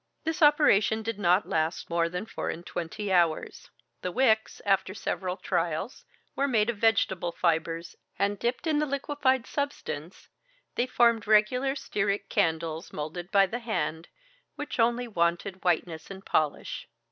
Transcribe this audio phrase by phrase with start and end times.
[0.23, 3.69] This operation did not last more than four and twenty hours.
[4.01, 9.45] The wicks, after several trials, were made of vegetable fibers, and dipped in the liquefied
[9.45, 10.27] substance,
[10.73, 14.07] they formed regular stearic candles, molded by the hand,
[14.55, 16.87] which only wanted whiteness and polish.